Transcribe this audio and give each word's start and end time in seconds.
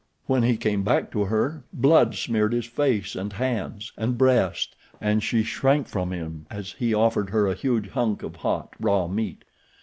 When 0.25 0.41
he 0.41 0.57
came 0.57 0.81
back 0.81 1.11
to 1.11 1.25
her 1.25 1.63
blood 1.71 2.15
smeared 2.15 2.53
his 2.53 2.65
face 2.65 3.15
and 3.15 3.33
hands 3.33 3.93
and 3.95 4.17
breast 4.17 4.75
and 4.99 5.21
she 5.21 5.43
shrank 5.43 5.87
from 5.87 6.11
him 6.11 6.47
as 6.49 6.71
he 6.71 6.91
offered 6.91 7.29
her 7.29 7.45
a 7.45 7.53
huge 7.53 7.89
hunk 7.89 8.23
of 8.23 8.37
hot, 8.37 8.73
raw 8.79 9.05
meat. 9.07 9.43